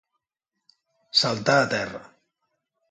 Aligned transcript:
Saltar 1.21 1.59
a 1.67 1.71
terra. 1.77 2.05